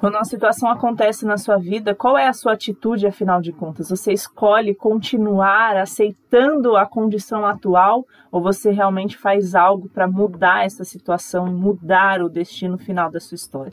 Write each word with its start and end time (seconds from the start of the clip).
Quando 0.00 0.14
uma 0.14 0.24
situação 0.24 0.70
acontece 0.70 1.26
na 1.26 1.36
sua 1.36 1.58
vida, 1.58 1.94
qual 1.94 2.16
é 2.16 2.26
a 2.26 2.32
sua 2.32 2.54
atitude, 2.54 3.06
afinal 3.06 3.38
de 3.38 3.52
contas? 3.52 3.90
Você 3.90 4.14
escolhe 4.14 4.74
continuar 4.74 5.76
aceitando 5.76 6.74
a 6.74 6.86
condição 6.86 7.44
atual 7.44 8.06
ou 8.32 8.40
você 8.40 8.70
realmente 8.70 9.18
faz 9.18 9.54
algo 9.54 9.90
para 9.90 10.08
mudar 10.08 10.64
essa 10.64 10.84
situação 10.84 11.46
e 11.46 11.50
mudar 11.50 12.22
o 12.22 12.30
destino 12.30 12.78
final 12.78 13.10
da 13.10 13.20
sua 13.20 13.34
história? 13.34 13.72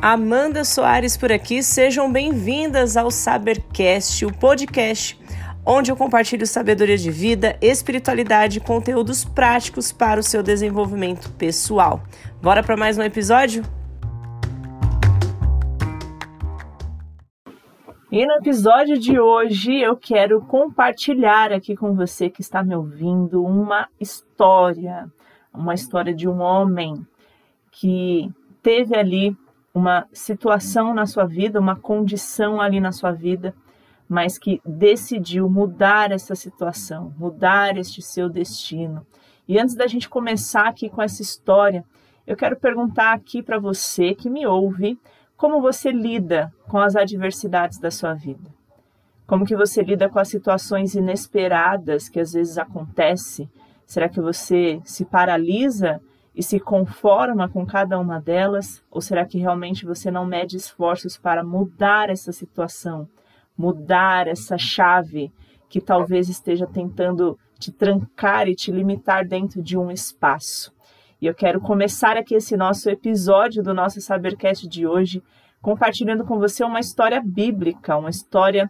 Amanda 0.00 0.64
Soares 0.64 1.18
por 1.18 1.30
aqui, 1.30 1.62
sejam 1.62 2.10
bem-vindas 2.10 2.96
ao 2.96 3.10
Sabercast, 3.10 4.24
o 4.24 4.32
podcast 4.32 5.21
onde 5.64 5.90
eu 5.90 5.96
compartilho 5.96 6.46
sabedoria 6.46 6.98
de 6.98 7.10
vida, 7.10 7.56
espiritualidade 7.60 8.58
e 8.58 8.60
conteúdos 8.60 9.24
práticos 9.24 9.92
para 9.92 10.18
o 10.18 10.22
seu 10.22 10.42
desenvolvimento 10.42 11.30
pessoal. 11.32 12.02
Bora 12.42 12.62
para 12.62 12.76
mais 12.76 12.98
um 12.98 13.02
episódio? 13.02 13.62
E 18.10 18.26
no 18.26 18.34
episódio 18.34 18.98
de 18.98 19.18
hoje 19.18 19.74
eu 19.80 19.96
quero 19.96 20.42
compartilhar 20.42 21.50
aqui 21.50 21.74
com 21.74 21.94
você 21.94 22.28
que 22.28 22.42
está 22.42 22.62
me 22.62 22.76
ouvindo 22.76 23.42
uma 23.42 23.88
história, 23.98 25.10
uma 25.54 25.72
história 25.72 26.12
de 26.12 26.28
um 26.28 26.40
homem 26.40 27.06
que 27.70 28.30
teve 28.62 28.94
ali 28.94 29.34
uma 29.72 30.06
situação 30.12 30.92
na 30.92 31.06
sua 31.06 31.24
vida, 31.24 31.58
uma 31.58 31.74
condição 31.74 32.60
ali 32.60 32.80
na 32.80 32.92
sua 32.92 33.12
vida 33.12 33.54
mas 34.12 34.36
que 34.36 34.60
decidiu 34.66 35.48
mudar 35.48 36.12
essa 36.12 36.34
situação, 36.34 37.14
mudar 37.16 37.78
este 37.78 38.02
seu 38.02 38.28
destino. 38.28 39.06
E 39.48 39.58
antes 39.58 39.74
da 39.74 39.86
gente 39.86 40.06
começar 40.06 40.68
aqui 40.68 40.90
com 40.90 41.00
essa 41.00 41.22
história, 41.22 41.82
eu 42.26 42.36
quero 42.36 42.60
perguntar 42.60 43.14
aqui 43.14 43.42
para 43.42 43.58
você 43.58 44.14
que 44.14 44.28
me 44.28 44.46
ouve, 44.46 45.00
como 45.34 45.62
você 45.62 45.90
lida 45.90 46.52
com 46.68 46.78
as 46.78 46.94
adversidades 46.94 47.78
da 47.78 47.90
sua 47.90 48.12
vida? 48.12 48.50
Como 49.26 49.46
que 49.46 49.56
você 49.56 49.82
lida 49.82 50.10
com 50.10 50.18
as 50.18 50.28
situações 50.28 50.94
inesperadas 50.94 52.10
que 52.10 52.20
às 52.20 52.34
vezes 52.34 52.58
acontecem? 52.58 53.48
Será 53.86 54.10
que 54.10 54.20
você 54.20 54.78
se 54.84 55.06
paralisa 55.06 56.02
e 56.34 56.42
se 56.42 56.60
conforma 56.60 57.48
com 57.48 57.64
cada 57.64 57.98
uma 57.98 58.20
delas? 58.20 58.84
Ou 58.90 59.00
será 59.00 59.24
que 59.24 59.38
realmente 59.38 59.86
você 59.86 60.10
não 60.10 60.26
mede 60.26 60.58
esforços 60.58 61.16
para 61.16 61.42
mudar 61.42 62.10
essa 62.10 62.30
situação? 62.30 63.08
Mudar 63.56 64.26
essa 64.26 64.56
chave 64.58 65.32
que 65.68 65.80
talvez 65.80 66.28
esteja 66.28 66.66
tentando 66.66 67.38
te 67.58 67.72
trancar 67.72 68.48
e 68.48 68.54
te 68.54 68.70
limitar 68.70 69.26
dentro 69.26 69.62
de 69.62 69.78
um 69.78 69.90
espaço. 69.90 70.72
E 71.20 71.26
eu 71.26 71.34
quero 71.34 71.60
começar 71.60 72.16
aqui 72.16 72.34
esse 72.34 72.56
nosso 72.56 72.90
episódio 72.90 73.62
do 73.62 73.72
nosso 73.72 74.00
Sabercast 74.00 74.68
de 74.68 74.86
hoje 74.86 75.22
compartilhando 75.62 76.24
com 76.24 76.38
você 76.38 76.64
uma 76.64 76.80
história 76.80 77.22
bíblica, 77.24 77.96
uma 77.96 78.10
história 78.10 78.68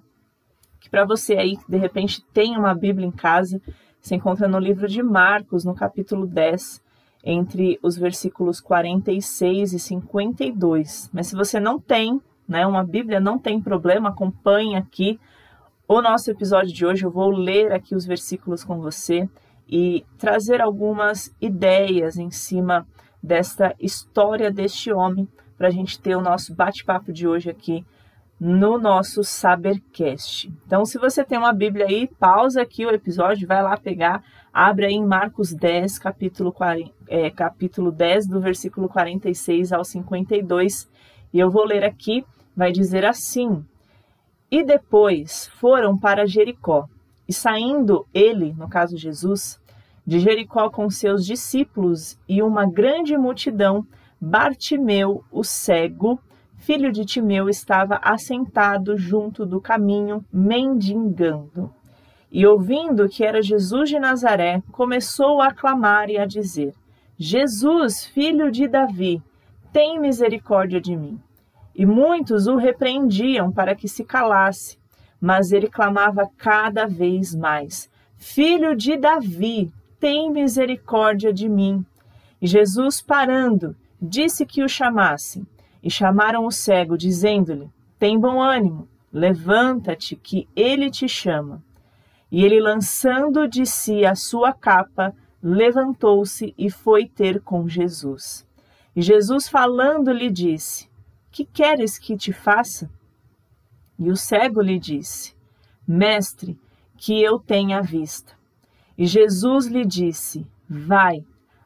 que 0.79 0.91
para 0.91 1.07
você 1.07 1.35
aí 1.35 1.57
que 1.57 1.71
de 1.71 1.79
repente 1.79 2.23
tem 2.35 2.57
uma 2.57 2.75
Bíblia 2.75 3.07
em 3.07 3.11
casa, 3.11 3.61
se 4.01 4.15
encontra 4.15 4.47
no 4.47 4.59
livro 4.59 4.87
de 4.87 5.03
Marcos, 5.03 5.65
no 5.65 5.75
capítulo 5.75 6.27
10, 6.27 6.83
entre 7.25 7.79
os 7.83 7.97
versículos 7.97 8.61
46 8.61 9.73
e 9.73 9.79
52. 9.79 11.09
Mas 11.13 11.29
se 11.29 11.37
você 11.37 11.59
não 11.59 11.81
tem, 11.81 12.21
né? 12.53 12.67
Uma 12.67 12.85
Bíblia 12.85 13.19
não 13.19 13.39
tem 13.39 13.61
problema, 13.61 14.11
acompanhe 14.11 14.77
aqui 14.77 15.19
o 15.89 16.03
nosso 16.03 16.31
episódio 16.31 16.73
de 16.73 16.85
hoje. 16.85 17.05
Eu 17.05 17.11
vou 17.11 17.31
ler 17.31 17.73
aqui 17.73 17.95
os 17.95 18.05
versículos 18.05 18.63
com 18.63 18.79
você 18.79 19.29
e 19.67 20.05
trazer 20.19 20.61
algumas 20.61 21.35
ideias 21.41 22.19
em 22.19 22.31
cima 22.31 22.87
desta 23.23 23.75
história 23.81 24.51
deste 24.51 24.93
homem 24.93 25.27
para 25.57 25.69
a 25.69 25.71
gente 25.71 25.99
ter 25.99 26.15
o 26.15 26.21
nosso 26.21 26.55
bate-papo 26.55 27.11
de 27.11 27.27
hoje 27.27 27.49
aqui 27.49 27.87
no 28.39 28.77
nosso 28.77 29.23
Sabercast. 29.25 30.53
Então, 30.67 30.85
se 30.85 30.99
você 30.99 31.25
tem 31.25 31.39
uma 31.39 31.53
Bíblia 31.53 31.87
aí, 31.87 32.09
pausa 32.19 32.61
aqui 32.61 32.85
o 32.85 32.91
episódio, 32.91 33.49
vai 33.49 33.63
lá 33.63 33.77
pegar, 33.77 34.23
abre 34.53 34.87
aí 34.87 34.95
em 34.95 35.07
Marcos 35.07 35.55
10, 35.55 35.99
capítulo, 36.01 36.53
40, 36.53 36.93
é, 37.09 37.31
capítulo 37.31 37.93
10, 37.93 38.27
do 38.27 38.41
versículo 38.41 38.89
46 38.89 39.73
ao 39.73 39.85
52, 39.85 40.91
e 41.33 41.39
eu 41.39 41.51
vou 41.51 41.65
ler 41.65 41.85
aqui 41.85 42.27
vai 42.57 42.73
dizer 42.73 43.05
assim: 43.05 43.65
E 44.51 44.65
depois 44.65 45.49
foram 45.59 45.97
para 45.99 46.27
Jericó. 46.27 46.87
E 47.29 47.33
saindo 47.33 48.07
ele, 48.13 48.53
no 48.53 48.69
caso 48.69 48.97
Jesus, 48.97 49.61
de 50.07 50.19
Jericó 50.19 50.69
com 50.69 50.91
seus 50.91 51.25
discípulos 51.25 52.19
e 52.29 52.43
uma 52.43 52.67
grande 52.67 53.17
multidão, 53.17 53.87
Bartimeu, 54.21 55.25
o 55.31 55.43
cego, 55.43 56.21
filho 56.57 56.93
de 56.93 57.05
Timeu, 57.05 57.49
estava 57.49 57.99
assentado 58.03 58.97
junto 58.97 59.45
do 59.45 59.61
caminho, 59.61 60.25
mendigando. 60.33 61.73
E 62.31 62.47
ouvindo 62.47 63.09
que 63.09 63.25
era 63.25 63.43
Jesus 63.43 63.91
de 63.91 63.99
Nazaré, 63.99 64.63
começou 64.73 65.41
a 65.41 65.53
clamar 65.53 66.09
e 66.09 66.19
a 66.19 66.25
dizer: 66.25 66.73
Jesus, 67.19 68.07
filho 68.07 68.51
de 68.51 68.67
Davi, 68.67 69.23
tem 69.73 70.01
misericórdia 70.01 70.81
de 70.81 70.97
mim. 70.97 71.21
E 71.75 71.87
muitos 71.87 72.47
o 72.47 72.57
repreendiam 72.57 73.51
para 73.51 73.75
que 73.75 73.89
se 73.89 74.05
calasse, 74.05 74.79
mas 75.21 75.53
ele 75.53 75.69
clamava 75.69 76.29
cada 76.37 76.87
vez 76.87 77.35
mais: 77.35 77.91
Filho 78.17 78.77
de 78.77 78.97
Davi, 78.97 79.73
tem 79.99 80.31
misericórdia 80.31 81.33
de 81.33 81.49
mim. 81.49 81.85
E 82.41 82.47
Jesus, 82.47 83.01
parando, 83.01 83.77
disse 84.01 84.45
que 84.45 84.63
o 84.65 84.69
chamassem. 84.69 85.47
E 85.83 85.91
chamaram 85.91 86.45
o 86.45 86.51
cego, 86.51 86.97
dizendo-lhe: 86.97 87.71
Tem 87.99 88.19
bom 88.19 88.41
ânimo, 88.41 88.89
levanta-te, 89.13 90.17
que 90.17 90.49
ele 90.55 90.91
te 90.91 91.09
chama. 91.09 91.63
E 92.31 92.45
ele, 92.45 92.61
lançando 92.61 93.47
de 93.47 93.67
si 93.67 94.05
a 94.05 94.15
sua 94.15 94.53
capa, 94.53 95.15
levantou-se 95.43 96.55
e 96.57 96.71
foi 96.71 97.07
ter 97.07 97.41
com 97.41 97.69
Jesus. 97.69 98.47
E 98.95 99.03
Jesus, 99.03 99.49
falando, 99.49 100.13
lhe 100.13 100.31
disse: 100.31 100.89
que 101.33 101.47
queres 101.47 101.99
que 101.99 102.15
te 102.15 102.33
faça? 102.33 102.91
E 103.99 104.11
o 104.11 104.17
cego 104.17 104.61
lhe 104.61 104.79
disse: 104.79 105.35
Mestre, 105.89 106.59
que 106.97 107.21
eu 107.21 107.39
tenha 107.39 107.81
vista. 107.81 108.35
E 108.97 109.07
Jesus 109.07 109.67
lhe 109.67 109.85
disse: 109.85 110.47
Vai, 110.69 111.25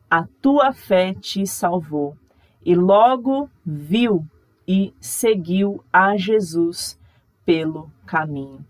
a 0.09 0.25
tua 0.41 0.72
fé 0.72 1.12
te 1.15 1.44
salvou. 1.47 2.16
E 2.65 2.75
logo 2.75 3.50
viu 3.65 4.25
e 4.66 4.94
seguiu 5.00 5.84
a 5.93 6.16
Jesus 6.16 6.98
pelo 7.44 7.91
caminho. 8.06 8.65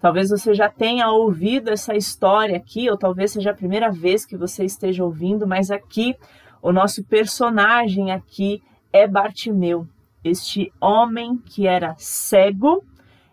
Talvez 0.00 0.30
você 0.30 0.54
já 0.54 0.68
tenha 0.68 1.10
ouvido 1.10 1.70
essa 1.70 1.94
história 1.94 2.56
aqui, 2.56 2.88
ou 2.88 2.96
talvez 2.96 3.32
seja 3.32 3.50
a 3.50 3.54
primeira 3.54 3.90
vez 3.90 4.24
que 4.24 4.36
você 4.36 4.64
esteja 4.64 5.04
ouvindo, 5.04 5.46
mas 5.46 5.70
aqui 5.70 6.14
o 6.62 6.72
nosso 6.72 7.02
personagem 7.04 8.12
aqui 8.12 8.62
é 8.92 9.06
Bartimeu 9.06 9.86
este 10.28 10.72
homem 10.80 11.36
que 11.36 11.66
era 11.66 11.94
cego 11.98 12.84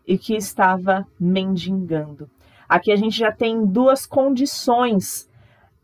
e 0.08 0.18
que 0.18 0.36
estava 0.36 1.08
mendigando. 1.20 2.30
Aqui 2.68 2.92
a 2.92 2.96
gente 2.96 3.18
já 3.18 3.32
tem 3.32 3.66
duas 3.66 4.06
condições 4.06 5.30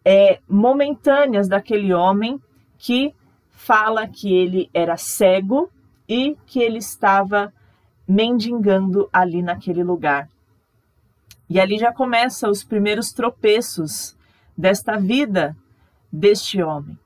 é, 0.04 0.40
momentâneas 0.48 1.48
daquele 1.48 1.94
homem 1.94 2.42
que 2.78 3.14
fala 3.52 4.08
que 4.08 4.34
ele 4.34 4.70
era 4.74 4.98
cego 4.98 5.70
e 6.10 6.36
que 6.46 6.60
ele 6.60 6.80
estava 6.80 7.54
mendigando 8.08 9.08
ali 9.14 9.42
naquele 9.42 9.84
lugar. 9.84 10.28
E 11.50 11.60
ali 11.60 11.78
já 11.78 11.94
começa 11.94 12.50
os 12.50 12.64
primeiros 12.64 13.12
tropeços 13.12 14.16
desta 14.58 14.98
vida 14.98 15.56
deste 16.12 16.62
homem. 16.62 16.98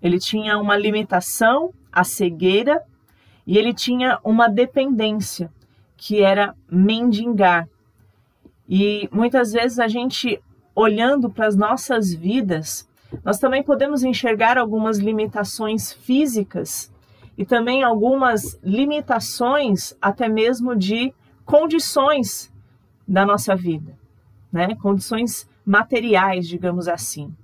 Ele 0.00 0.18
tinha 0.18 0.58
uma 0.58 0.76
limitação, 0.76 1.72
a 1.90 2.04
cegueira, 2.04 2.82
e 3.46 3.58
ele 3.58 3.74
tinha 3.74 4.18
uma 4.24 4.48
dependência, 4.48 5.50
que 5.96 6.22
era 6.22 6.54
mendigar. 6.70 7.68
E 8.68 9.08
muitas 9.12 9.52
vezes 9.52 9.78
a 9.78 9.88
gente, 9.88 10.42
olhando 10.74 11.30
para 11.30 11.46
as 11.46 11.56
nossas 11.56 12.12
vidas, 12.12 12.88
nós 13.24 13.38
também 13.38 13.62
podemos 13.62 14.02
enxergar 14.02 14.58
algumas 14.58 14.98
limitações 14.98 15.92
físicas 15.92 16.92
e 17.36 17.44
também 17.44 17.82
algumas 17.82 18.58
limitações, 18.62 19.94
até 20.00 20.28
mesmo 20.28 20.74
de 20.74 21.12
condições 21.44 22.52
da 23.06 23.26
nossa 23.26 23.54
vida, 23.54 23.96
né? 24.52 24.74
Condições 24.76 25.48
materiais, 25.64 26.48
digamos 26.48 26.88
assim. 26.88 27.34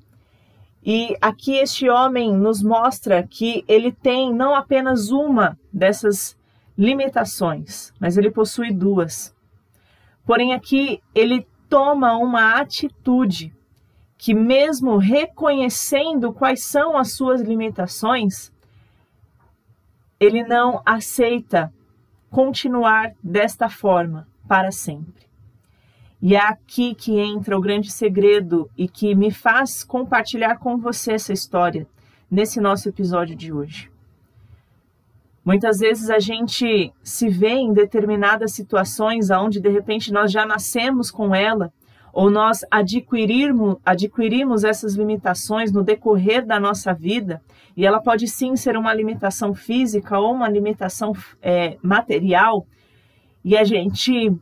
E 0.82 1.17
aqui 1.21 1.56
este 1.56 1.88
homem 1.88 2.35
nos 2.35 2.62
mostra 2.62 3.23
que 3.23 3.65
ele 3.69 3.93
tem 3.93 4.32
não 4.32 4.55
apenas 4.55 5.11
uma 5.11 5.59
dessas 5.73 6.37
limitações, 6.77 7.93
mas 8.00 8.17
ele 8.17 8.31
possui 8.31 8.73
duas. 8.73 9.35
Porém, 10.25 10.55
aqui 10.55 11.03
ele 11.15 11.47
toma 11.69 12.17
uma 12.17 12.59
atitude 12.59 13.55
que, 14.17 14.35
mesmo 14.35 14.97
reconhecendo 14.97 16.32
quais 16.32 16.65
são 16.65 16.97
as 16.97 17.12
suas 17.12 17.41
limitações, 17.43 18.50
ele 20.19 20.43
não 20.43 20.82
aceita 20.85 21.73
continuar 22.31 23.12
desta 23.23 23.69
forma 23.69 24.27
para 24.47 24.71
sempre. 24.71 25.30
E 26.22 26.34
é 26.34 26.40
aqui 26.40 26.94
que 26.94 27.19
entra 27.19 27.56
o 27.56 27.61
grande 27.61 27.90
segredo 27.90 28.70
e 28.76 28.87
que 28.87 29.14
me 29.14 29.31
faz 29.31 29.82
compartilhar 29.82 30.56
com 30.56 30.76
você 30.76 31.12
essa 31.12 31.32
história 31.32 31.87
nesse 32.31 32.61
nosso 32.61 32.88
episódio 32.88 33.34
de 33.34 33.52
hoje. 33.52 33.90
Muitas 35.43 35.78
vezes 35.78 36.11
a 36.11 36.19
gente 36.19 36.93
se 37.02 37.28
vê 37.28 37.55
em 37.55 37.72
determinadas 37.72 38.52
situações 38.52 39.31
onde 39.31 39.58
de 39.58 39.70
repente 39.70 40.12
nós 40.12 40.31
já 40.31 40.44
nascemos 40.44 41.11
com 41.11 41.34
ela 41.34 41.72
ou 42.12 42.31
nós 42.31 42.64
adquirirmos, 42.70 43.76
adquirimos 43.84 44.64
essas 44.64 44.94
limitações 44.94 45.72
no 45.72 45.82
decorrer 45.82 46.44
da 46.44 46.58
nossa 46.58 46.93
vida, 46.93 47.40
e 47.76 47.87
ela 47.87 48.00
pode 48.00 48.26
sim 48.26 48.56
ser 48.56 48.76
uma 48.76 48.93
limitação 48.93 49.55
física 49.55 50.19
ou 50.19 50.32
uma 50.32 50.49
limitação 50.49 51.12
é, 51.40 51.76
material, 51.82 52.67
e 53.44 53.56
a 53.56 53.64
gente, 53.64 54.32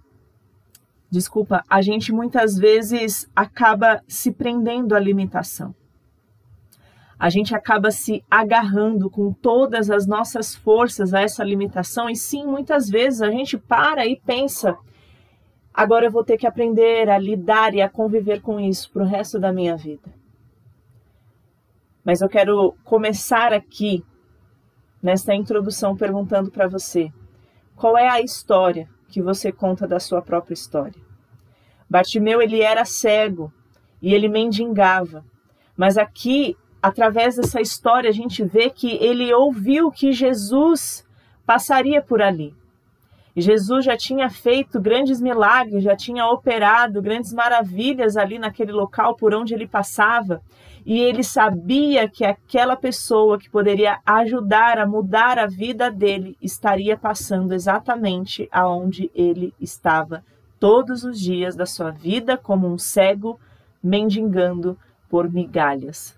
desculpa, 1.11 1.65
a 1.69 1.81
gente 1.83 2.13
muitas 2.13 2.57
vezes 2.57 3.29
acaba 3.35 4.03
se 4.07 4.33
prendendo 4.33 4.95
à 4.95 5.01
limitação. 5.01 5.75
A 7.19 7.29
gente 7.31 7.55
acaba 7.55 7.91
se 7.91 8.25
agarrando 8.31 9.11
com 9.11 9.33
todas 9.33 9.91
as 9.91 10.07
nossas 10.07 10.55
forças 10.55 11.13
a 11.13 11.21
essa 11.21 11.43
limitação, 11.43 12.09
e 12.09 12.15
sim, 12.15 12.45
muitas 12.47 12.89
vezes 12.89 13.23
a 13.23 13.31
gente 13.31 13.59
para 13.59 14.07
e 14.07 14.17
pensa 14.17 14.79
Agora 15.79 16.07
eu 16.07 16.11
vou 16.11 16.25
ter 16.25 16.37
que 16.37 16.45
aprender 16.45 17.09
a 17.09 17.17
lidar 17.17 17.73
e 17.73 17.81
a 17.81 17.89
conviver 17.89 18.41
com 18.43 18.59
isso 18.59 18.91
para 18.91 19.05
o 19.05 19.07
resto 19.07 19.39
da 19.39 19.53
minha 19.53 19.77
vida. 19.77 20.13
Mas 22.05 22.21
eu 22.21 22.29
quero 22.29 22.75
começar 22.83 23.53
aqui, 23.53 24.05
nesta 25.01 25.37
introdução, 25.37 25.97
perguntando 25.97 26.51
para 26.51 26.67
você: 26.67 27.13
qual 27.77 27.97
é 27.97 28.09
a 28.09 28.21
história 28.21 28.91
que 29.09 29.23
você 29.23 29.51
conta 29.51 29.87
da 29.87 29.99
sua 29.99 30.23
própria 30.23 30.55
história? 30.55 31.01
Bartimeu, 31.89 32.43
ele 32.43 32.61
era 32.61 32.85
cego 32.85 33.53
e 34.01 34.15
ele 34.15 34.29
mendigava. 34.29 35.25
Mas 35.77 35.97
aqui, 35.97 36.57
através 36.83 37.37
dessa 37.37 37.61
história, 37.61 38.11
a 38.11 38.13
gente 38.13 38.45
vê 38.45 38.69
que 38.69 38.97
ele 38.97 39.33
ouviu 39.33 39.91
que 39.91 40.13
Jesus 40.13 41.07
passaria 41.47 42.03
por 42.03 42.21
ali. 42.21 42.55
Jesus 43.41 43.85
já 43.85 43.97
tinha 43.97 44.29
feito 44.29 44.81
grandes 44.81 45.21
milagres, 45.21 45.85
já 45.85 45.97
tinha 45.97 46.27
operado 46.27 47.01
grandes 47.01 47.33
maravilhas 47.33 48.17
ali 48.17 48.39
naquele 48.39 48.73
local 48.73 49.15
por 49.15 49.33
onde 49.33 49.55
ele 49.55 49.67
passava. 49.67 50.43
E 50.89 51.01
ele 51.01 51.23
sabia 51.23 52.09
que 52.09 52.25
aquela 52.25 52.75
pessoa 52.75 53.39
que 53.39 53.51
poderia 53.51 54.01
ajudar 54.07 54.79
a 54.79 54.87
mudar 54.87 55.39
a 55.39 55.47
vida 55.47 55.91
dele 55.91 56.35
estaria 56.41 56.97
passando 56.97 57.53
exatamente 57.53 58.49
aonde 58.51 59.11
ele 59.15 59.53
estava 59.61 60.25
todos 60.59 61.05
os 61.05 61.21
dias 61.21 61.55
da 61.55 61.67
sua 61.67 61.91
vida, 61.91 62.39
como 62.39 62.67
um 62.67 62.79
cego 62.79 63.39
mendigando 63.83 64.79
por 65.11 65.31
migalhas. 65.31 66.17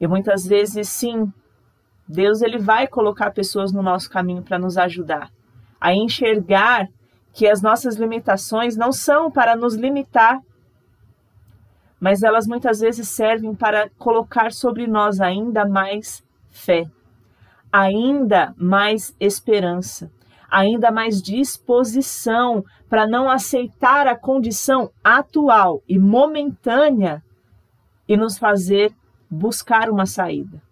E 0.00 0.08
muitas 0.08 0.44
vezes, 0.44 0.88
sim, 0.88 1.32
Deus 2.08 2.42
ele 2.42 2.58
vai 2.58 2.88
colocar 2.88 3.30
pessoas 3.30 3.72
no 3.72 3.80
nosso 3.80 4.10
caminho 4.10 4.42
para 4.42 4.58
nos 4.58 4.76
ajudar 4.76 5.30
a 5.80 5.94
enxergar 5.94 6.88
que 7.32 7.46
as 7.46 7.62
nossas 7.62 7.94
limitações 7.94 8.76
não 8.76 8.90
são 8.90 9.30
para 9.30 9.54
nos 9.54 9.76
limitar, 9.76 10.40
mas 12.00 12.22
elas 12.22 12.46
muitas 12.46 12.80
vezes 12.80 13.08
servem 13.08 13.54
para 13.54 13.90
colocar 13.98 14.52
sobre 14.52 14.86
nós 14.86 15.20
ainda 15.20 15.66
mais 15.66 16.22
fé, 16.50 16.86
ainda 17.72 18.54
mais 18.56 19.14
esperança, 19.20 20.10
ainda 20.50 20.90
mais 20.90 21.20
disposição 21.20 22.64
para 22.88 23.06
não 23.06 23.28
aceitar 23.28 24.06
a 24.06 24.16
condição 24.16 24.90
atual 25.02 25.82
e 25.88 25.98
momentânea 25.98 27.22
e 28.08 28.16
nos 28.16 28.38
fazer 28.38 28.92
buscar 29.30 29.90
uma 29.90 30.06
saída. 30.06 30.62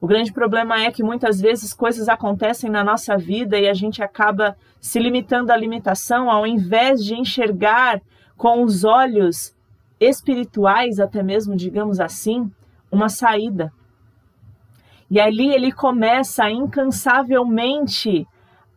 O 0.00 0.06
grande 0.06 0.32
problema 0.32 0.82
é 0.82 0.90
que 0.90 1.02
muitas 1.02 1.40
vezes 1.40 1.72
coisas 1.72 2.08
acontecem 2.08 2.70
na 2.70 2.84
nossa 2.84 3.16
vida 3.16 3.58
e 3.58 3.68
a 3.68 3.74
gente 3.74 4.02
acaba 4.02 4.56
se 4.80 4.98
limitando 4.98 5.50
à 5.50 5.56
limitação 5.56 6.30
ao 6.30 6.46
invés 6.46 7.02
de 7.02 7.14
enxergar 7.14 8.00
com 8.36 8.62
os 8.62 8.84
olhos 8.84 9.53
espirituais, 10.08 10.98
até 10.98 11.22
mesmo, 11.22 11.56
digamos 11.56 12.00
assim, 12.00 12.50
uma 12.90 13.08
saída. 13.08 13.72
E 15.10 15.20
ali 15.20 15.52
ele 15.52 15.70
começa 15.70 16.50
incansavelmente 16.50 18.26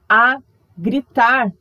a 0.10 0.38
gritar, 0.78 1.52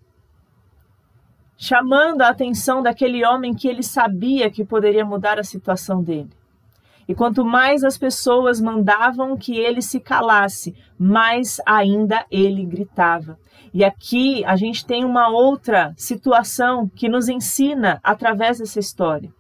chamando 1.56 2.22
a 2.22 2.28
atenção 2.28 2.82
daquele 2.82 3.24
homem 3.24 3.54
que 3.54 3.68
ele 3.68 3.82
sabia 3.82 4.50
que 4.50 4.64
poderia 4.64 5.04
mudar 5.04 5.38
a 5.38 5.44
situação 5.44 6.02
dele. 6.02 6.30
E 7.08 7.14
quanto 7.14 7.44
mais 7.44 7.84
as 7.84 7.96
pessoas 7.96 8.60
mandavam 8.60 9.36
que 9.36 9.56
ele 9.56 9.80
se 9.80 10.00
calasse, 10.00 10.74
mais 10.98 11.60
ainda 11.64 12.26
ele 12.30 12.66
gritava. 12.66 13.38
E 13.72 13.84
aqui 13.84 14.44
a 14.44 14.56
gente 14.56 14.84
tem 14.84 15.04
uma 15.04 15.28
outra 15.28 15.94
situação 15.96 16.88
que 16.88 17.08
nos 17.08 17.28
ensina 17.28 18.00
através 18.02 18.58
dessa 18.58 18.80
história. 18.80 19.32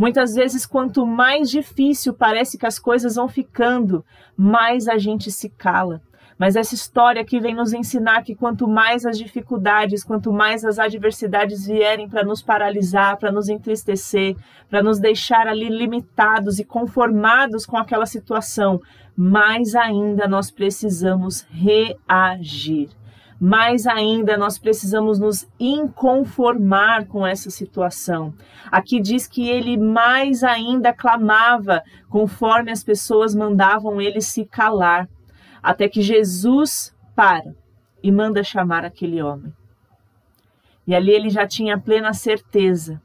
Muitas 0.00 0.34
vezes, 0.34 0.64
quanto 0.64 1.04
mais 1.04 1.50
difícil 1.50 2.14
parece 2.14 2.56
que 2.56 2.64
as 2.64 2.78
coisas 2.78 3.16
vão 3.16 3.28
ficando, 3.28 4.02
mais 4.34 4.88
a 4.88 4.96
gente 4.96 5.30
se 5.30 5.50
cala. 5.50 6.00
Mas 6.38 6.56
essa 6.56 6.74
história 6.74 7.20
aqui 7.20 7.38
vem 7.38 7.54
nos 7.54 7.74
ensinar 7.74 8.22
que 8.22 8.34
quanto 8.34 8.66
mais 8.66 9.04
as 9.04 9.18
dificuldades, 9.18 10.02
quanto 10.02 10.32
mais 10.32 10.64
as 10.64 10.78
adversidades 10.78 11.66
vierem 11.66 12.08
para 12.08 12.24
nos 12.24 12.40
paralisar, 12.40 13.18
para 13.18 13.30
nos 13.30 13.50
entristecer, 13.50 14.36
para 14.70 14.82
nos 14.82 14.98
deixar 14.98 15.46
ali 15.46 15.68
limitados 15.68 16.58
e 16.58 16.64
conformados 16.64 17.66
com 17.66 17.76
aquela 17.76 18.06
situação, 18.06 18.80
mais 19.14 19.74
ainda 19.74 20.26
nós 20.26 20.50
precisamos 20.50 21.46
reagir. 21.50 22.88
Mais 23.40 23.86
ainda 23.86 24.36
nós 24.36 24.58
precisamos 24.58 25.18
nos 25.18 25.48
inconformar 25.58 27.06
com 27.06 27.26
essa 27.26 27.48
situação. 27.48 28.34
Aqui 28.70 29.00
diz 29.00 29.26
que 29.26 29.48
ele 29.48 29.78
mais 29.78 30.44
ainda 30.44 30.92
clamava, 30.92 31.82
conforme 32.10 32.70
as 32.70 32.84
pessoas 32.84 33.34
mandavam 33.34 33.98
ele 34.00 34.20
se 34.20 34.44
calar 34.44 35.08
até 35.62 35.88
que 35.88 36.02
Jesus 36.02 36.94
para 37.16 37.54
e 38.02 38.12
manda 38.12 38.44
chamar 38.44 38.84
aquele 38.84 39.22
homem. 39.22 39.52
E 40.86 40.94
ali 40.94 41.10
ele 41.10 41.30
já 41.30 41.46
tinha 41.46 41.78
plena 41.78 42.12
certeza 42.12 43.00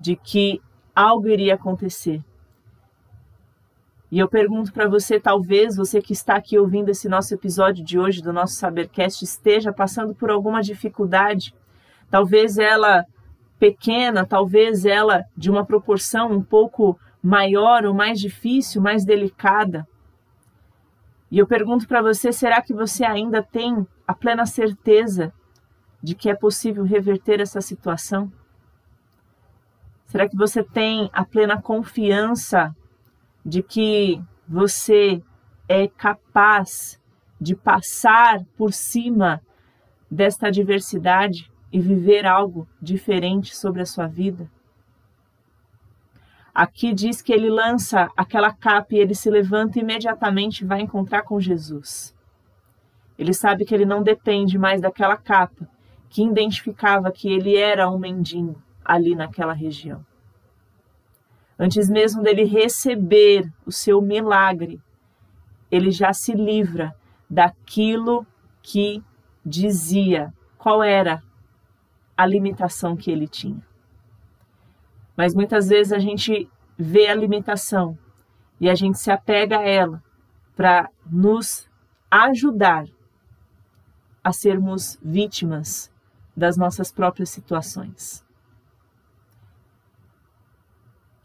de 0.00 0.16
que 0.16 0.60
algo 0.94 1.28
iria 1.28 1.54
acontecer. 1.54 2.22
E 4.10 4.18
eu 4.18 4.28
pergunto 4.28 4.72
para 4.72 4.88
você, 4.88 5.20
talvez 5.20 5.76
você 5.76 6.00
que 6.00 6.14
está 6.14 6.36
aqui 6.36 6.58
ouvindo 6.58 6.88
esse 6.88 7.08
nosso 7.08 7.34
episódio 7.34 7.84
de 7.84 7.98
hoje 7.98 8.22
do 8.22 8.32
nosso 8.32 8.54
Sabercast 8.54 9.22
esteja 9.22 9.70
passando 9.70 10.14
por 10.14 10.30
alguma 10.30 10.62
dificuldade. 10.62 11.54
Talvez 12.10 12.56
ela 12.56 13.04
pequena, 13.58 14.24
talvez 14.24 14.86
ela 14.86 15.24
de 15.36 15.50
uma 15.50 15.64
proporção 15.64 16.32
um 16.32 16.42
pouco 16.42 16.98
maior 17.22 17.84
ou 17.84 17.92
mais 17.92 18.18
difícil, 18.18 18.80
mais 18.80 19.04
delicada. 19.04 19.86
E 21.30 21.38
eu 21.38 21.46
pergunto 21.46 21.86
para 21.86 22.00
você: 22.00 22.32
será 22.32 22.62
que 22.62 22.72
você 22.72 23.04
ainda 23.04 23.42
tem 23.42 23.86
a 24.06 24.14
plena 24.14 24.46
certeza 24.46 25.30
de 26.02 26.14
que 26.14 26.30
é 26.30 26.34
possível 26.34 26.84
reverter 26.84 27.40
essa 27.40 27.60
situação? 27.60 28.32
Será 30.06 30.26
que 30.26 30.36
você 30.36 30.64
tem 30.64 31.10
a 31.12 31.26
plena 31.26 31.60
confiança 31.60 32.74
de 33.44 33.62
que 33.62 34.20
você 34.46 35.22
é 35.68 35.86
capaz 35.88 37.00
de 37.40 37.54
passar 37.54 38.44
por 38.56 38.72
cima 38.72 39.42
desta 40.10 40.48
adversidade 40.48 41.50
e 41.72 41.80
viver 41.80 42.26
algo 42.26 42.66
diferente 42.80 43.54
sobre 43.54 43.82
a 43.82 43.86
sua 43.86 44.06
vida? 44.06 44.50
Aqui 46.54 46.92
diz 46.92 47.22
que 47.22 47.32
ele 47.32 47.48
lança 47.48 48.10
aquela 48.16 48.52
capa 48.52 48.94
e 48.94 48.98
ele 48.98 49.14
se 49.14 49.30
levanta 49.30 49.78
e 49.78 49.82
imediatamente 49.82 50.64
vai 50.64 50.80
encontrar 50.80 51.22
com 51.22 51.40
Jesus. 51.40 52.12
Ele 53.16 53.32
sabe 53.32 53.64
que 53.64 53.74
ele 53.74 53.84
não 53.84 54.02
depende 54.02 54.58
mais 54.58 54.80
daquela 54.80 55.16
capa 55.16 55.68
que 56.08 56.22
identificava 56.22 57.12
que 57.12 57.28
ele 57.28 57.56
era 57.56 57.88
um 57.88 57.98
mendigo 57.98 58.60
ali 58.84 59.14
naquela 59.14 59.52
região. 59.52 60.04
Antes 61.58 61.88
mesmo 61.88 62.22
dele 62.22 62.44
receber 62.44 63.52
o 63.66 63.72
seu 63.72 64.00
milagre, 64.00 64.80
ele 65.70 65.90
já 65.90 66.12
se 66.12 66.32
livra 66.32 66.94
daquilo 67.28 68.26
que 68.62 69.02
dizia 69.44 70.32
qual 70.56 70.82
era 70.82 71.22
a 72.16 72.24
limitação 72.24 72.96
que 72.96 73.10
ele 73.10 73.26
tinha. 73.26 73.66
Mas 75.16 75.34
muitas 75.34 75.68
vezes 75.68 75.92
a 75.92 75.98
gente 75.98 76.48
vê 76.76 77.08
a 77.08 77.14
limitação 77.14 77.98
e 78.60 78.70
a 78.70 78.74
gente 78.74 78.98
se 78.98 79.10
apega 79.10 79.58
a 79.58 79.62
ela 79.62 80.02
para 80.54 80.88
nos 81.04 81.68
ajudar 82.10 82.86
a 84.22 84.32
sermos 84.32 84.98
vítimas 85.02 85.90
das 86.36 86.56
nossas 86.56 86.92
próprias 86.92 87.30
situações. 87.30 88.24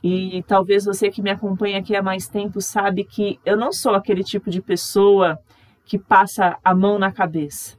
E 0.04 0.44
talvez 0.44 0.84
você 0.84 1.10
que 1.10 1.22
me 1.22 1.30
acompanha 1.30 1.80
aqui 1.80 1.96
há 1.96 2.04
mais 2.04 2.28
tempo 2.28 2.60
sabe 2.60 3.06
que 3.06 3.40
eu 3.46 3.56
não 3.56 3.72
sou 3.72 3.96
aquele 3.96 4.22
tipo 4.22 4.50
de 4.50 4.62
pessoa 4.62 5.40
que 5.86 5.98
passa 5.98 6.58
a 6.62 6.76
mão 6.76 7.00
na 7.00 7.10
cabeça. 7.10 7.78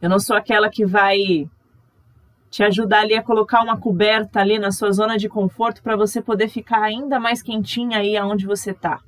Eu 0.00 0.10
não 0.10 0.18
sou 0.18 0.36
aquela 0.36 0.68
que 0.68 0.84
vai 0.84 1.48
te 2.50 2.62
ajudar 2.62 3.00
ali 3.00 3.14
a 3.14 3.22
colocar 3.22 3.62
uma 3.62 3.78
coberta 3.78 4.40
ali 4.40 4.58
na 4.58 4.70
sua 4.70 4.92
zona 4.92 5.16
de 5.16 5.28
conforto 5.28 5.82
para 5.82 5.96
você 5.96 6.20
poder 6.20 6.48
ficar 6.48 6.82
ainda 6.82 7.18
mais 7.18 7.42
quentinha 7.42 7.98
aí 7.98 8.16
aonde 8.16 8.46
você 8.46 8.70
está. 8.70 9.00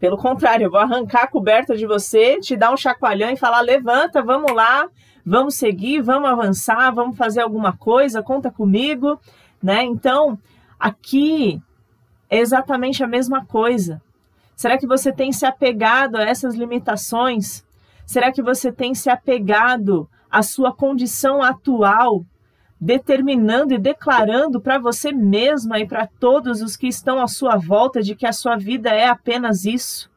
Pelo 0.00 0.16
contrário, 0.16 0.64
eu 0.66 0.70
vou 0.70 0.80
arrancar 0.80 1.24
a 1.24 1.26
coberta 1.26 1.76
de 1.76 1.86
você, 1.86 2.38
te 2.40 2.56
dar 2.56 2.72
um 2.72 2.76
chacoalhão 2.76 3.30
e 3.30 3.36
falar: 3.36 3.60
levanta, 3.60 4.22
vamos 4.22 4.52
lá, 4.52 4.88
vamos 5.24 5.54
seguir, 5.54 6.02
vamos 6.02 6.28
avançar, 6.28 6.90
vamos 6.90 7.16
fazer 7.16 7.40
alguma 7.40 7.74
coisa, 7.76 8.22
conta 8.22 8.50
comigo, 8.50 9.18
né? 9.62 9.82
Então, 9.82 10.38
aqui 10.78 11.60
é 12.28 12.38
exatamente 12.38 13.02
a 13.02 13.06
mesma 13.06 13.44
coisa. 13.44 14.00
Será 14.56 14.78
que 14.78 14.86
você 14.86 15.12
tem 15.12 15.32
se 15.32 15.44
apegado 15.44 16.16
a 16.16 16.22
essas 16.22 16.54
limitações? 16.54 17.64
Será 18.06 18.32
que 18.32 18.42
você 18.42 18.70
tem 18.70 18.94
se 18.94 19.10
apegado 19.10 20.08
à 20.30 20.42
sua 20.42 20.74
condição 20.74 21.42
atual, 21.42 22.24
determinando 22.80 23.72
e 23.74 23.78
declarando 23.78 24.60
para 24.60 24.78
você 24.78 25.12
mesma 25.12 25.78
e 25.78 25.86
para 25.86 26.06
todos 26.06 26.60
os 26.60 26.76
que 26.76 26.86
estão 26.86 27.20
à 27.20 27.26
sua 27.26 27.56
volta 27.56 28.02
de 28.02 28.14
que 28.14 28.26
a 28.26 28.32
sua 28.32 28.56
vida 28.56 28.90
é 28.90 29.06
apenas 29.06 29.64
isso? 29.64 30.10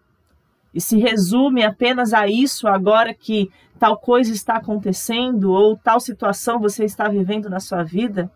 E 0.73 0.81
se 0.81 0.99
resume 0.99 1.63
apenas 1.63 2.13
a 2.13 2.27
isso 2.27 2.67
agora 2.67 3.13
que 3.13 3.49
tal 3.79 3.97
coisa 3.97 4.31
está 4.31 4.57
acontecendo 4.57 5.51
ou 5.51 5.77
tal 5.77 5.99
situação 5.99 6.59
você 6.59 6.83
está 6.83 7.07
vivendo 7.07 7.49
na 7.49 7.59
sua 7.59 7.83
vida? 7.83 8.29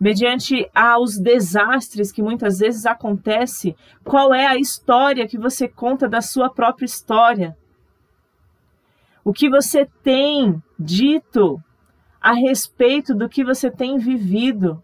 Mediante 0.00 0.66
aos 0.74 1.18
desastres 1.18 2.10
que 2.10 2.22
muitas 2.22 2.58
vezes 2.58 2.86
acontece, 2.86 3.76
qual 4.02 4.32
é 4.32 4.46
a 4.46 4.56
história 4.56 5.28
que 5.28 5.36
você 5.36 5.68
conta 5.68 6.08
da 6.08 6.22
sua 6.22 6.48
própria 6.48 6.86
história? 6.86 7.54
O 9.22 9.32
que 9.32 9.50
você 9.50 9.86
tem 10.02 10.60
dito 10.78 11.62
a 12.18 12.32
respeito 12.32 13.14
do 13.14 13.28
que 13.28 13.44
você 13.44 13.70
tem 13.70 13.98
vivido? 13.98 14.82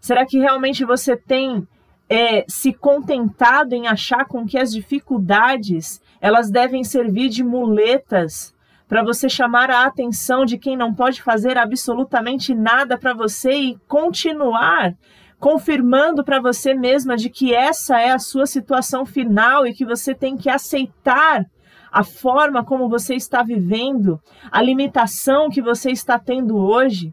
Será 0.00 0.26
que 0.26 0.38
realmente 0.38 0.84
você 0.84 1.16
tem 1.16 1.66
é, 2.08 2.44
se 2.48 2.72
contentado 2.72 3.74
em 3.74 3.86
achar 3.86 4.26
com 4.26 4.44
que 4.44 4.58
as 4.58 4.72
dificuldades 4.72 6.02
elas 6.20 6.50
devem 6.50 6.82
servir 6.82 7.28
de 7.28 7.44
muletas 7.44 8.53
para 8.94 9.02
você 9.02 9.28
chamar 9.28 9.72
a 9.72 9.86
atenção 9.86 10.44
de 10.44 10.56
quem 10.56 10.76
não 10.76 10.94
pode 10.94 11.20
fazer 11.20 11.58
absolutamente 11.58 12.54
nada 12.54 12.96
para 12.96 13.12
você 13.12 13.50
e 13.50 13.78
continuar 13.88 14.94
confirmando 15.36 16.22
para 16.22 16.40
você 16.40 16.74
mesma 16.74 17.16
de 17.16 17.28
que 17.28 17.52
essa 17.52 18.00
é 18.00 18.12
a 18.12 18.20
sua 18.20 18.46
situação 18.46 19.04
final 19.04 19.66
e 19.66 19.74
que 19.74 19.84
você 19.84 20.14
tem 20.14 20.36
que 20.36 20.48
aceitar 20.48 21.44
a 21.90 22.04
forma 22.04 22.64
como 22.64 22.88
você 22.88 23.16
está 23.16 23.42
vivendo, 23.42 24.20
a 24.48 24.62
limitação 24.62 25.50
que 25.50 25.60
você 25.60 25.90
está 25.90 26.16
tendo 26.16 26.56
hoje. 26.56 27.12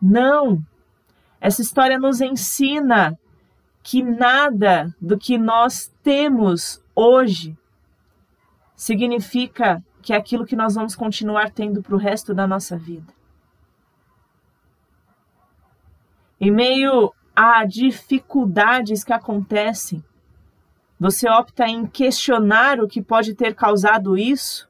Não. 0.00 0.60
Essa 1.40 1.60
história 1.60 1.98
nos 1.98 2.20
ensina 2.20 3.18
que 3.82 4.00
nada 4.00 4.94
do 5.00 5.18
que 5.18 5.36
nós 5.36 5.92
temos 6.04 6.80
hoje 6.94 7.58
significa 8.76 9.82
que 10.04 10.12
é 10.12 10.16
aquilo 10.16 10.44
que 10.44 10.54
nós 10.54 10.74
vamos 10.74 10.94
continuar 10.94 11.50
tendo 11.50 11.82
para 11.82 11.94
o 11.94 11.98
resto 11.98 12.34
da 12.34 12.46
nossa 12.46 12.76
vida. 12.76 13.10
Em 16.38 16.50
meio 16.50 17.10
a 17.34 17.64
dificuldades 17.64 19.02
que 19.02 19.14
acontecem, 19.14 20.04
você 21.00 21.26
opta 21.26 21.66
em 21.66 21.86
questionar 21.86 22.80
o 22.80 22.86
que 22.86 23.00
pode 23.00 23.34
ter 23.34 23.54
causado 23.54 24.16
isso 24.16 24.68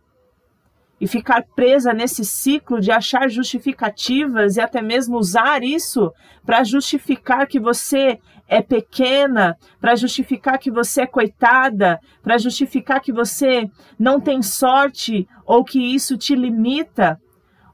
e 1.05 1.07
ficar 1.07 1.45
presa 1.55 1.93
nesse 1.93 2.25
ciclo 2.25 2.81
de 2.81 2.91
achar 2.91 3.29
justificativas 3.29 4.57
e 4.57 4.61
até 4.63 4.81
mesmo 4.81 5.19
usar 5.19 5.63
isso 5.63 6.11
para 6.47 6.65
justificar 6.65 7.47
que 7.47 7.61
você 7.61 8.19
é 8.49 8.63
pequena, 8.63 9.55
para 9.79 9.97
justificar 9.97 10.59
que 10.59 10.71
você 10.71 11.03
é 11.03 11.07
coitada, 11.07 12.01
para 12.23 12.39
justificar 12.39 13.03
que 13.03 13.13
você 13.13 13.71
não 13.99 14.19
tem 14.19 14.41
sorte 14.41 15.29
ou 15.45 15.63
que 15.63 15.79
isso 15.95 16.17
te 16.17 16.35
limita, 16.35 17.21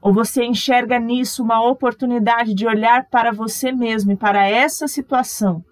ou 0.01 0.13
você 0.13 0.43
enxerga 0.43 0.99
nisso 0.99 1.41
uma 1.41 1.65
oportunidade 1.65 2.53
de 2.53 2.67
olhar 2.67 3.05
para 3.09 3.31
você 3.31 3.71
mesmo 3.71 4.11
e 4.11 4.17
para 4.17 4.45
essa 4.45 4.89
situação 4.89 5.63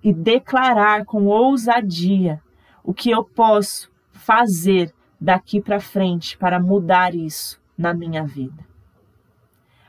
e 0.00 0.12
declarar 0.12 1.04
com 1.04 1.26
ousadia 1.26 2.40
o 2.84 2.94
que 2.94 3.10
eu 3.10 3.24
posso 3.24 3.90
fazer 4.12 4.94
daqui 5.20 5.60
para 5.60 5.80
frente 5.80 6.38
para 6.38 6.58
mudar 6.58 7.14
isso 7.14 7.60
na 7.76 7.92
minha 7.92 8.24
vida. 8.24 8.66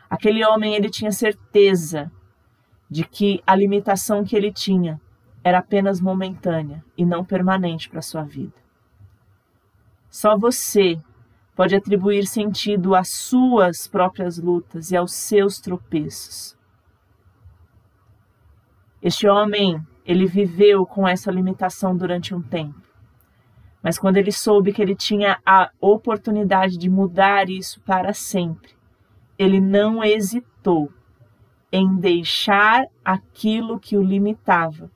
Aquele 0.10 0.46
homem 0.46 0.76
ele 0.76 0.90
tinha 0.90 1.12
certeza 1.12 2.12
de 2.90 3.06
que 3.06 3.42
a 3.48 3.56
limitação 3.56 4.26
que 4.26 4.36
ele 4.36 4.52
tinha 4.52 5.00
era 5.42 5.60
apenas 5.60 6.02
momentânea 6.02 6.84
e 6.98 7.06
não 7.06 7.24
permanente 7.24 7.90
para 7.90 8.02
sua 8.02 8.24
vida. 8.24 8.54
Só 10.10 10.38
você 10.38 11.00
pode 11.56 11.76
atribuir 11.76 12.28
sentido 12.28 12.94
às 12.94 13.10
suas 13.10 13.88
próprias 13.88 14.38
lutas 14.38 14.92
e 14.92 14.98
aos 14.98 15.14
seus 15.14 15.60
tropeços. 15.60 16.58
Este 19.02 19.28
homem, 19.28 19.82
ele 20.06 20.26
viveu 20.26 20.86
com 20.86 21.08
essa 21.08 21.32
limitação 21.32 21.96
durante 21.96 22.36
um 22.36 22.42
tempo. 22.42 22.91
Mas 23.82 23.98
quando 23.98 24.18
ele 24.18 24.32
soube 24.32 24.72
que 24.72 24.82
ele 24.82 24.96
tinha 24.96 25.40
a 25.46 25.72
oportunidade 25.80 26.78
de 26.78 26.90
mudar 26.90 27.50
isso 27.50 27.82
para 27.82 28.14
sempre, 28.14 28.72
ele 29.38 29.60
não 29.60 30.04
hesitou 30.04 30.92
em 31.72 31.96
deixar 31.96 32.86
aquilo 33.04 33.80
que 33.80 33.98
o 33.98 34.04
limitava 34.04 34.92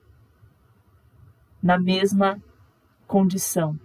na 1.62 1.78
mesma 1.78 2.40
condição, 3.06 3.78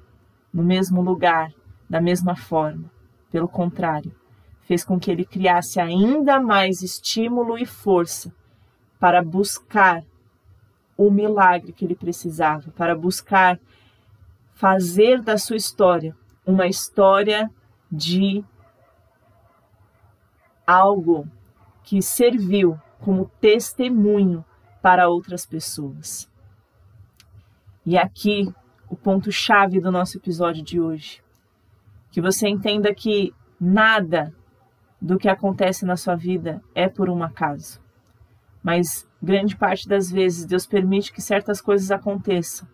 no 0.54 0.64
mesmo 0.64 1.02
lugar, 1.02 1.52
da 1.90 2.00
mesma 2.00 2.36
forma. 2.36 2.92
Pelo 3.32 3.48
contrário, 3.48 4.14
fez 4.64 4.84
com 4.84 5.00
que 5.00 5.10
ele 5.10 5.26
criasse 5.26 5.80
ainda 5.80 6.40
mais 6.40 6.82
estímulo 6.82 7.58
e 7.58 7.66
força 7.66 8.32
para 9.00 9.24
buscar 9.24 10.04
o 10.96 11.10
milagre 11.10 11.72
que 11.72 11.86
ele 11.86 11.96
precisava, 11.96 12.70
para 12.72 12.96
buscar 12.96 13.60
fazer 14.62 15.24
da 15.24 15.40
sua 15.40 15.56
história 15.56 16.16
uma 16.46 16.68
história 16.68 17.50
de 17.92 18.46
algo 20.68 21.28
que 21.84 22.00
serviu 22.00 22.80
como 23.00 23.26
testemunho 23.42 24.46
para 24.80 25.10
outras 25.10 25.48
pessoas. 25.48 26.30
E 27.84 27.98
aqui 27.98 28.54
o 28.88 28.96
ponto-chave 28.96 29.80
do 29.80 29.92
nosso 29.92 30.20
episódio 30.20 30.64
de 30.64 30.80
hoje. 30.80 31.24
Que 32.12 32.22
você 32.22 32.48
entenda 32.48 32.94
que 32.94 33.34
nada 33.60 34.32
do 35.02 35.18
que 35.18 35.28
acontece 35.28 35.88
na 35.88 35.98
sua 35.98 36.16
vida 36.16 36.62
é 36.76 36.88
por 36.88 37.10
um 37.10 37.24
acaso. 37.24 37.82
Mas 38.62 39.10
grande 39.20 39.58
parte 39.58 39.88
das 39.88 40.12
vezes 40.12 40.46
Deus 40.46 40.68
permite 40.68 41.12
que 41.12 41.20
certas 41.20 41.60
coisas 41.60 41.90
aconteçam 41.90 42.68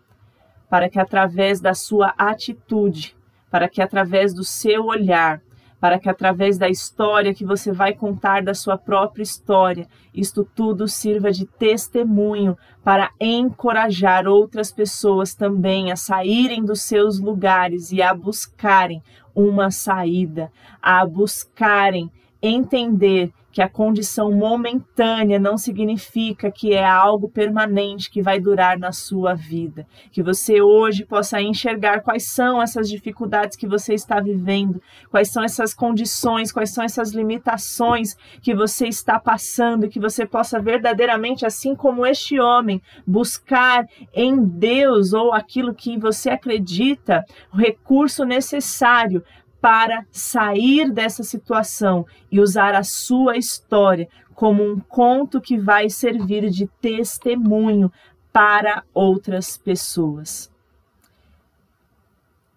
para 0.68 0.88
que 0.88 0.98
através 0.98 1.60
da 1.60 1.74
sua 1.74 2.14
atitude, 2.18 3.16
para 3.50 3.68
que 3.68 3.80
através 3.80 4.34
do 4.34 4.44
seu 4.44 4.86
olhar, 4.86 5.40
para 5.80 5.98
que 5.98 6.08
através 6.08 6.58
da 6.58 6.68
história 6.68 7.32
que 7.32 7.44
você 7.44 7.72
vai 7.72 7.92
contar 7.94 8.42
da 8.42 8.52
sua 8.52 8.76
própria 8.76 9.22
história, 9.22 9.86
isto 10.12 10.44
tudo 10.44 10.88
sirva 10.88 11.30
de 11.30 11.46
testemunho 11.46 12.56
para 12.82 13.10
encorajar 13.20 14.26
outras 14.26 14.72
pessoas 14.72 15.34
também 15.34 15.92
a 15.92 15.96
saírem 15.96 16.64
dos 16.64 16.82
seus 16.82 17.20
lugares 17.20 17.92
e 17.92 18.02
a 18.02 18.12
buscarem 18.12 19.00
uma 19.34 19.70
saída, 19.70 20.50
a 20.82 21.06
buscarem 21.06 22.10
entender 22.42 23.32
que 23.50 23.62
a 23.62 23.68
condição 23.68 24.30
momentânea 24.30 25.38
não 25.38 25.56
significa 25.56 26.50
que 26.50 26.74
é 26.74 26.84
algo 26.84 27.28
permanente 27.28 28.10
que 28.10 28.22
vai 28.22 28.38
durar 28.38 28.78
na 28.78 28.92
sua 28.92 29.34
vida. 29.34 29.86
Que 30.12 30.22
você 30.22 30.60
hoje 30.60 31.04
possa 31.04 31.40
enxergar 31.40 32.02
quais 32.02 32.28
são 32.28 32.60
essas 32.60 32.88
dificuldades 32.88 33.56
que 33.56 33.66
você 33.66 33.94
está 33.94 34.20
vivendo, 34.20 34.82
quais 35.10 35.30
são 35.30 35.42
essas 35.42 35.72
condições, 35.72 36.52
quais 36.52 36.70
são 36.70 36.84
essas 36.84 37.12
limitações 37.12 38.14
que 38.42 38.54
você 38.54 38.86
está 38.86 39.18
passando, 39.18 39.88
que 39.88 39.98
você 39.98 40.26
possa 40.26 40.60
verdadeiramente, 40.60 41.46
assim 41.46 41.74
como 41.74 42.06
este 42.06 42.38
homem, 42.38 42.82
buscar 43.06 43.86
em 44.12 44.44
Deus 44.44 45.12
ou 45.12 45.32
aquilo 45.32 45.74
que 45.74 45.98
você 45.98 46.30
acredita, 46.30 47.24
o 47.52 47.56
recurso 47.56 48.24
necessário 48.24 49.22
para 49.60 50.06
sair 50.10 50.90
dessa 50.90 51.22
situação 51.22 52.06
e 52.30 52.40
usar 52.40 52.74
a 52.74 52.82
sua 52.82 53.36
história 53.36 54.08
como 54.34 54.62
um 54.62 54.78
conto 54.78 55.40
que 55.40 55.58
vai 55.58 55.90
servir 55.90 56.48
de 56.48 56.68
testemunho 56.80 57.90
para 58.32 58.84
outras 58.94 59.58
pessoas. 59.58 60.52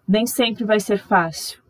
Nem 0.06 0.26
sempre 0.26 0.64
vai 0.64 0.78
ser 0.78 0.98
fácil. 0.98 1.60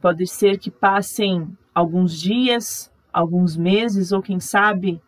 Pode 0.00 0.26
ser 0.26 0.58
que 0.58 0.70
passem 0.70 1.56
alguns 1.72 2.18
dias, 2.18 2.90
alguns 3.12 3.56
meses 3.56 4.10
ou 4.10 4.20
quem 4.20 4.40
sabe 4.40 5.00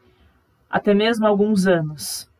até 0.71 0.95
mesmo 0.95 1.27
alguns 1.27 1.67
anos. 1.67 2.31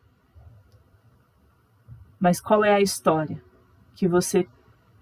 Mas 2.19 2.39
qual 2.39 2.63
é 2.63 2.73
a 2.73 2.81
história 2.81 3.43
que 3.93 4.07
você 4.07 4.47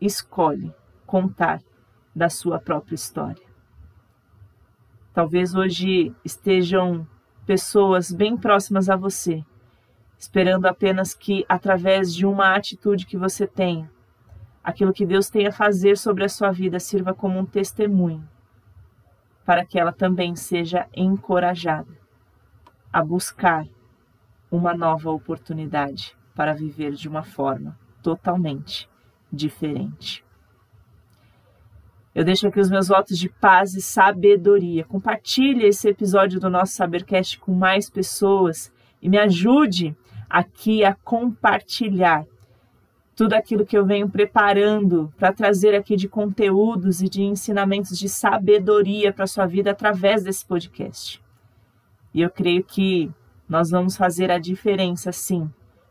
escolhe 0.02 0.74
contar 1.06 1.62
da 2.16 2.30
sua 2.30 2.60
própria 2.60 2.96
história. 2.96 3.46
Talvez 5.14 5.56
hoje 5.56 6.14
estejam 6.24 7.08
pessoas 7.46 8.12
bem 8.12 8.36
próximas 8.36 8.90
a 8.90 8.96
você, 8.96 9.46
esperando 10.18 10.66
apenas 10.66 11.14
que, 11.14 11.46
através 11.48 12.14
de 12.14 12.26
uma 12.26 12.56
atitude 12.56 13.06
que 13.06 13.18
você 13.18 13.46
tenha, 13.46 13.90
aquilo 14.64 14.94
que 14.94 15.06
Deus 15.06 15.30
tem 15.30 15.48
a 15.48 15.52
fazer 15.52 15.98
sobre 15.98 16.24
a 16.24 16.30
sua 16.30 16.52
vida 16.52 16.80
sirva 16.80 17.14
como 17.14 17.38
um 17.40 17.46
testemunho, 17.46 18.28
para 19.46 19.66
que 19.66 19.80
ela 19.80 19.94
também 19.94 20.36
seja 20.36 20.88
encorajada 20.96 21.96
a 22.92 23.04
buscar 23.04 23.66
uma 24.50 24.74
nova 24.74 25.12
oportunidade 25.12 26.18
para 26.34 26.54
viver 26.54 26.94
de 26.94 27.08
uma 27.08 27.24
forma 27.24 27.78
totalmente 28.02 28.90
diferente. 29.32 30.26
Eu 32.16 32.24
deixo 32.24 32.48
aqui 32.48 32.62
os 32.62 32.70
meus 32.70 32.88
votos 32.88 33.20
de 33.20 33.28
paz 33.28 33.74
e 33.74 33.82
sabedoria. 33.82 34.86
Compartilhe 34.86 35.66
esse 35.66 35.90
episódio 35.90 36.40
do 36.40 36.50
nosso 36.50 36.72
Sabercast 36.72 37.38
com 37.40 37.54
mais 37.54 37.90
pessoas 37.90 38.72
e 39.02 39.10
me 39.10 39.18
ajude 39.18 39.94
aqui 40.30 40.86
a 40.86 40.96
compartilhar 40.96 42.26
tudo 43.18 43.34
aquilo 43.34 43.66
que 43.66 43.78
eu 43.78 43.86
venho 43.86 44.10
preparando 44.10 45.14
para 45.18 45.34
trazer 45.34 45.76
aqui 45.76 45.98
de 45.98 46.08
conteúdos 46.08 47.02
e 47.02 47.10
de 47.10 47.22
ensinamentos 47.22 48.00
de 48.00 48.08
sabedoria 48.08 49.12
para 49.12 49.28
sua 49.28 49.46
vida 49.46 49.72
através 49.72 50.24
desse 50.24 50.46
podcast. 50.46 51.22
E 52.14 52.22
eu 52.22 52.30
creio 52.30 52.64
que 52.64 53.12
nós 53.48 53.70
vamos 53.70 53.98
fazer 53.98 54.32
a 54.32 54.40
diferença, 54.40 55.12
sim, 55.12 55.50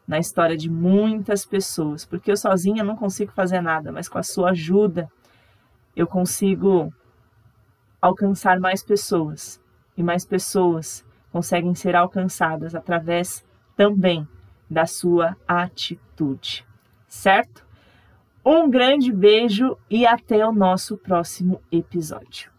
na 0.09 0.19
história 0.19 0.57
de 0.57 0.71
muitas 0.71 1.45
pessoas, 1.45 2.07
porque 2.07 2.31
eu 2.31 2.37
sozinha 2.37 2.83
não 2.83 2.97
consigo 2.97 3.31
fazer 3.31 3.61
nada, 3.61 3.93
mas 3.93 4.09
com 4.09 4.17
a 4.17 4.23
sua 4.23 4.51
ajuda 4.51 5.11
eu 5.97 6.07
consigo 6.07 6.93
alcançar 8.01 8.61
mais 8.61 8.83
pessoas 8.83 9.61
e 9.97 10.03
mais 10.03 10.25
pessoas 10.25 11.05
conseguem 11.33 11.75
ser 11.75 11.97
alcançadas 11.97 12.75
através 12.75 13.45
também 13.77 14.27
da 14.69 14.87
sua 14.87 15.37
atitude, 15.47 16.67
certo? 17.09 17.65
Um 18.45 18.69
grande 18.69 19.13
beijo 19.13 19.77
e 19.89 20.07
até 20.07 20.47
o 20.47 20.53
nosso 20.53 20.97
próximo 20.97 21.61
episódio. 21.73 22.54